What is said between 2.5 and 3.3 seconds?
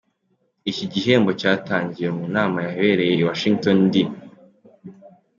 yabereye i